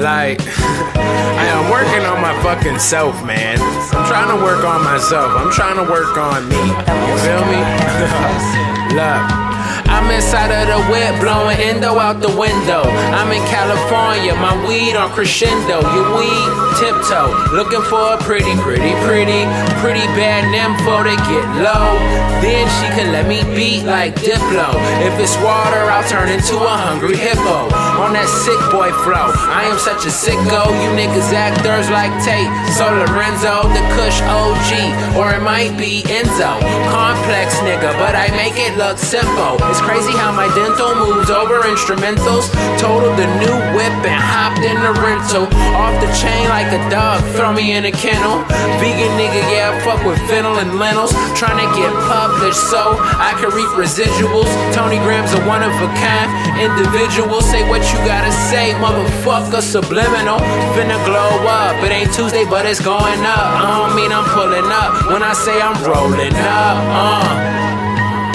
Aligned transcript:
Like, 0.00 0.40
I 0.96 1.44
am 1.44 1.70
working 1.70 2.06
on 2.06 2.22
my 2.22 2.32
fucking 2.42 2.78
self, 2.78 3.22
man. 3.22 3.58
I'm 3.60 4.06
trying 4.08 4.34
to 4.34 4.42
work 4.42 4.64
on 4.64 4.82
myself. 4.82 5.30
I'm 5.36 5.52
trying 5.52 5.76
to 5.76 5.90
work 5.90 6.16
on 6.16 6.48
me. 6.48 6.56
You 6.56 7.18
feel 7.20 7.44
me? 7.44 7.60
Love. 8.96 9.49
I'm 9.90 10.06
inside 10.10 10.54
of 10.54 10.70
the 10.70 10.80
whip, 10.86 11.20
blowing 11.20 11.58
endo 11.58 11.98
out 11.98 12.22
the 12.22 12.30
window. 12.30 12.82
I'm 13.12 13.30
in 13.34 13.42
California, 13.50 14.34
my 14.38 14.54
weed 14.66 14.94
on 14.94 15.10
crescendo. 15.10 15.82
Your 15.82 16.08
weed 16.14 16.50
tiptoe, 16.78 17.34
looking 17.52 17.82
for 17.90 18.14
a 18.14 18.18
pretty, 18.22 18.54
pretty, 18.62 18.94
pretty, 19.02 19.42
pretty 19.82 20.06
bad 20.14 20.46
nympho 20.54 21.02
to 21.04 21.14
get 21.26 21.46
low. 21.58 21.98
Then 22.40 22.64
she 22.80 22.88
can 22.96 23.12
let 23.12 23.26
me 23.26 23.42
beat 23.52 23.84
like 23.84 24.14
Diplo. 24.24 24.72
If 25.04 25.18
it's 25.20 25.36
water, 25.44 25.84
I'll 25.92 26.06
turn 26.08 26.30
into 26.30 26.56
a 26.56 26.74
hungry 26.88 27.16
hippo. 27.16 27.68
On 28.00 28.16
that 28.16 28.30
sick 28.30 28.56
boy 28.72 28.88
flow, 29.04 29.28
I 29.52 29.68
am 29.68 29.76
such 29.76 30.08
a 30.08 30.12
sicko. 30.12 30.72
You 30.80 30.88
niggas 30.96 31.36
actors 31.36 31.90
like 31.92 32.08
Tate, 32.24 32.48
so 32.72 32.88
Lorenzo, 32.88 33.68
the 33.76 33.84
Kush 33.92 34.24
OG, 34.24 35.20
or 35.20 35.36
it 35.36 35.42
might 35.44 35.76
be 35.76 36.00
Enzo. 36.08 36.56
Complex 36.88 37.60
nigga, 37.60 37.92
but 38.00 38.16
I 38.16 38.32
make 38.32 38.56
it 38.56 38.78
look 38.80 38.96
simple. 38.96 39.60
It's 39.68 39.79
crazy 39.82 40.12
how 40.12 40.32
my 40.32 40.48
dental 40.54 40.94
moves 40.94 41.30
over 41.30 41.60
instrumentals. 41.64 42.52
Totaled 42.78 43.16
the 43.16 43.28
new 43.40 43.56
whip 43.76 43.94
and 44.04 44.20
hopped 44.20 44.62
in 44.64 44.76
the 44.80 44.92
rental. 45.00 45.48
Off 45.76 45.94
the 46.00 46.10
chain 46.16 46.48
like 46.48 46.68
a 46.72 46.80
dog, 46.90 47.24
throw 47.36 47.52
me 47.52 47.72
in 47.72 47.84
a 47.86 47.92
kennel. 47.92 48.44
Vegan 48.78 49.12
nigga, 49.16 49.42
yeah, 49.52 49.72
fuck 49.84 50.04
with 50.04 50.18
fennel 50.28 50.58
and 50.58 50.78
lentils. 50.78 51.12
Trying 51.36 51.58
to 51.58 51.68
get 51.76 51.92
published 52.08 52.60
so 52.70 52.96
I 53.18 53.36
can 53.40 53.50
reap 53.56 53.70
residuals. 53.76 54.48
Tony 54.74 54.98
Graham's 55.02 55.32
a 55.32 55.40
one 55.48 55.62
of 55.62 55.72
a 55.72 55.88
kind 55.98 56.28
individual. 56.60 57.40
Say 57.40 57.66
what 57.68 57.82
you 57.92 57.98
gotta 58.04 58.32
say, 58.52 58.72
motherfucker, 58.78 59.62
subliminal. 59.62 60.38
Finna 60.76 60.98
glow 61.04 61.32
up. 61.48 61.76
It 61.84 61.92
ain't 61.92 62.12
Tuesday, 62.12 62.44
but 62.44 62.66
it's 62.66 62.80
going 62.80 63.22
up. 63.24 63.50
I 63.56 63.80
don't 63.80 63.96
mean 63.96 64.12
I'm 64.12 64.28
pulling 64.36 64.68
up 64.70 65.10
when 65.12 65.22
I 65.22 65.32
say 65.32 65.60
I'm 65.60 65.76
rolling 65.84 66.36
up. 66.36 66.76
Uh. 66.86 67.60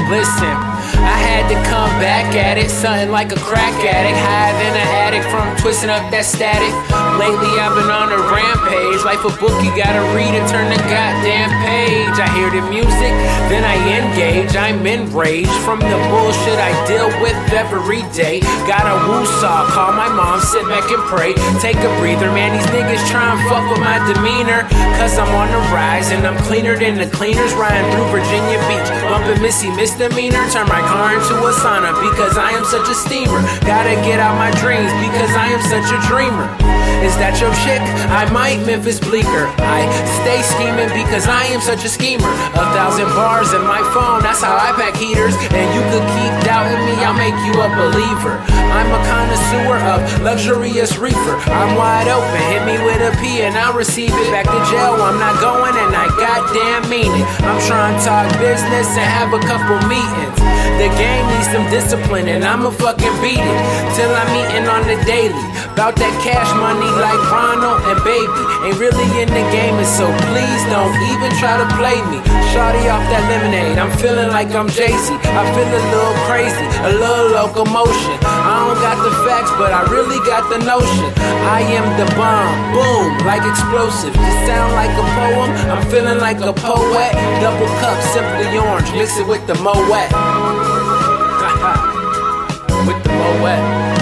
Listen, 0.09 0.74
I 1.05 1.17
had 1.21 1.45
to 1.53 1.57
come 1.69 1.93
back 2.01 2.33
at 2.33 2.57
it, 2.57 2.73
something 2.73 3.13
like 3.13 3.29
a 3.31 3.39
crack 3.45 3.77
addict, 3.85 4.17
higher 4.17 4.57
than 4.57 4.73
an 4.73 4.89
addict 5.05 5.25
from 5.29 5.45
twisting 5.61 5.93
up 5.93 6.01
that 6.09 6.25
static. 6.25 6.73
Lately 7.21 7.53
I've 7.61 7.77
been 7.77 7.93
on 7.93 8.09
a 8.09 8.19
rampage, 8.33 9.05
like 9.05 9.21
a 9.21 9.33
book 9.37 9.53
you 9.61 9.69
gotta 9.77 10.01
read 10.17 10.33
and 10.33 10.45
turn 10.49 10.65
the 10.73 10.81
goddamn 10.89 11.53
page. 11.61 12.17
I 12.17 12.25
hear 12.33 12.49
the 12.49 12.65
music, 12.73 13.13
then 13.53 13.61
I 13.61 13.77
engage. 14.01 14.57
I'm 14.57 14.81
enraged 14.81 15.53
from 15.61 15.77
the 15.77 15.99
bullshit 16.09 16.57
I 16.57 16.73
deal 16.89 17.13
with 17.21 17.37
every 17.53 18.01
day. 18.17 18.41
Got 18.65 18.89
a 18.89 18.97
woo-saw, 19.05 19.69
call 19.69 19.93
my 19.93 20.09
mom, 20.09 20.41
sit 20.41 20.65
back 20.65 20.89
and 20.89 21.03
pray. 21.05 21.37
Take 21.61 21.77
a 21.85 21.91
breather, 22.01 22.33
man. 22.33 22.57
These 22.57 22.65
niggas 22.73 23.05
try 23.13 23.29
and 23.29 23.39
fuck 23.45 23.69
with 23.69 23.84
demeanor, 24.05 24.61
cause 25.01 25.17
I'm 25.17 25.29
on 25.33 25.49
the 25.49 25.61
rise 25.73 26.11
and 26.11 26.25
I'm 26.27 26.37
cleaner 26.45 26.77
than 26.77 26.97
the 26.97 27.09
cleaners 27.09 27.53
riding 27.53 27.85
through 27.91 28.09
Virginia 28.13 28.57
Beach. 28.69 28.89
Bumping 29.09 29.41
Missy 29.41 29.69
misdemeanor, 29.73 30.45
turn 30.49 30.67
my 30.67 30.81
car 30.85 31.13
into 31.17 31.33
a 31.33 31.51
sauna 31.53 31.93
because 32.11 32.37
I 32.37 32.51
am 32.51 32.65
such 32.65 32.87
a 32.89 32.95
steamer. 32.95 33.41
Gotta 33.65 33.95
get 34.05 34.19
out 34.19 34.37
my 34.37 34.51
dreams 34.61 34.91
because 35.01 35.31
I 35.33 35.47
am 35.49 35.61
such 35.65 35.89
a 35.89 35.99
dreamer. 36.07 36.84
Is 37.05 37.13
that 37.21 37.37
your 37.37 37.53
chick? 37.61 37.85
I 38.09 38.25
might 38.33 38.65
Memphis 38.65 38.97
Bleek 38.97 39.29
her. 39.29 39.45
I 39.61 39.85
stay 40.25 40.41
scheming 40.41 40.89
because 40.89 41.29
I 41.29 41.45
am 41.53 41.61
such 41.61 41.85
a 41.85 41.89
schemer. 41.89 42.33
A 42.57 42.65
thousand 42.73 43.13
bars 43.13 43.53
in 43.53 43.61
my 43.61 43.85
phone, 43.93 44.25
that's 44.25 44.41
how 44.41 44.57
I 44.57 44.73
pack 44.73 44.97
heaters. 44.97 45.37
And 45.53 45.69
you 45.77 45.85
could 45.93 46.01
keep 46.17 46.33
doubting 46.41 46.81
me, 46.81 46.97
I'll 47.05 47.13
make 47.13 47.37
you 47.45 47.53
a 47.61 47.69
believer. 47.77 48.41
I'm 48.73 48.89
a 48.89 49.01
connoisseur 49.05 49.77
of 49.85 50.01
luxurious 50.25 50.97
reefer. 50.97 51.37
I'm 51.53 51.77
wide 51.77 52.09
open, 52.09 52.41
hit 52.49 52.65
me 52.65 52.73
with 52.81 52.97
a 52.97 53.13
P 53.21 53.45
and 53.45 53.53
I'll 53.53 53.77
receive 53.77 54.09
it. 54.09 54.27
Back 54.33 54.49
to 54.49 54.59
jail, 54.73 54.97
I'm 54.97 55.21
not 55.21 55.37
going 55.37 55.77
and 55.77 55.93
I 55.93 56.09
goddamn 56.17 56.89
mean 56.89 57.13
it. 57.13 57.25
I'm 57.45 57.61
trying 57.69 57.95
to 57.95 58.01
talk 58.01 58.25
business 58.41 58.89
and 58.97 59.05
have 59.05 59.29
a 59.29 59.41
couple 59.45 59.77
meetings. 59.85 60.35
The 60.81 60.89
game 60.97 61.23
needs 61.37 61.53
some 61.53 61.69
discipline 61.69 62.27
and 62.27 62.43
I'ma 62.43 62.73
fucking 62.73 63.15
beat 63.21 63.39
it. 63.39 63.59
Till 63.93 64.09
I'm 64.09 64.31
eating 64.41 64.65
on 64.65 64.81
the 64.89 64.97
daily. 65.05 65.54
Bout 65.75 65.99
that 65.99 66.15
cash 66.23 66.47
money 66.55 66.87
like 67.03 67.19
Ronald 67.27 67.83
and 67.91 67.99
Baby. 68.07 68.31
Ain't 68.63 68.79
really 68.79 69.03
in 69.19 69.27
the 69.27 69.43
game 69.51 69.75
and 69.75 69.83
so 69.83 70.07
please 70.31 70.63
don't 70.71 70.95
even 71.11 71.27
try 71.35 71.59
to 71.59 71.67
play 71.75 71.99
me. 72.07 72.23
Shawty 72.55 72.87
off 72.87 73.03
that 73.11 73.27
lemonade, 73.27 73.75
I'm 73.75 73.91
feeling 73.99 74.31
like 74.31 74.55
I'm 74.55 74.71
Jay-Z. 74.71 75.11
I 75.11 75.43
feel 75.51 75.67
a 75.67 75.83
little 75.91 76.15
crazy, 76.31 76.63
a 76.87 76.95
little 76.95 77.35
locomotion. 77.35 78.15
I 78.23 78.55
don't 78.63 78.79
got 78.79 79.03
the 79.03 79.11
facts, 79.27 79.51
but 79.59 79.75
I 79.75 79.83
really 79.91 80.15
got 80.23 80.47
the 80.47 80.63
notion. 80.63 81.11
I 81.43 81.59
am 81.75 81.83
the 81.99 82.07
bomb, 82.15 82.55
boom, 82.71 83.11
like 83.27 83.43
explosive. 83.43 84.15
It 84.15 84.35
sound 84.47 84.79
like 84.79 84.95
a 84.95 85.03
poem, 85.11 85.51
I'm 85.75 85.83
feeling 85.91 86.23
like 86.23 86.39
a 86.39 86.55
poet. 86.55 87.11
Double 87.43 87.67
cup, 87.83 87.99
simply 88.15 88.47
orange, 88.63 88.87
mix 88.95 89.19
it 89.19 89.27
with 89.27 89.43
the 89.43 89.59
Moët. 89.59 90.07
with 92.87 93.03
the 93.03 93.11
Moët 93.11 93.94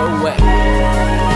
so 0.00 0.22
wet. 0.22 1.29